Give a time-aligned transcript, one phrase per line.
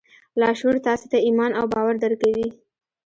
[0.39, 2.47] لاشعور تاسې ته ایمان او باور درکوي